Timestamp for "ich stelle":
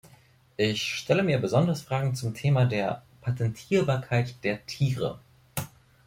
0.57-1.21